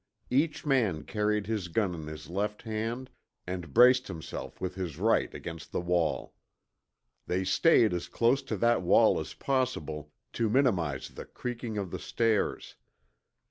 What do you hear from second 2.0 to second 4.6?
his left hand and braced himself